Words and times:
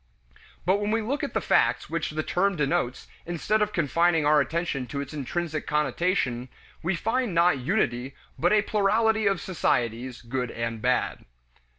But 0.65 0.77
when 0.77 0.89
we 0.89 1.03
look 1.03 1.23
at 1.23 1.35
the 1.35 1.39
facts 1.41 1.87
which 1.87 2.09
the 2.09 2.23
term 2.23 2.55
denotes 2.55 3.07
instead 3.27 3.61
of 3.61 3.71
confining 3.71 4.25
our 4.25 4.41
attention 4.41 4.87
to 4.87 4.99
its 4.99 5.13
intrinsic 5.13 5.67
connotation, 5.67 6.49
we 6.81 6.95
find 6.95 7.35
not 7.35 7.59
unity, 7.59 8.15
but 8.39 8.51
a 8.51 8.63
plurality 8.63 9.27
of 9.27 9.39
societies, 9.39 10.23
good 10.23 10.49
and 10.49 10.81
bad. 10.81 11.23